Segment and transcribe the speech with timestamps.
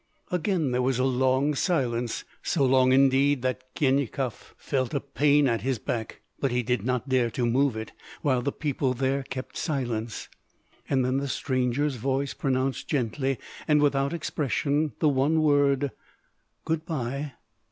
[0.31, 5.61] Again there was a long silence, so long indeed that Khinyakov felt a pain at
[5.61, 7.91] his back; but he did not dare to move it,
[8.23, 10.27] while the people there kept silence.
[10.89, 13.37] Then the stranger's voice pronounced gently
[13.67, 15.91] and without expression, the one word:
[16.65, 17.33] "Good bye!"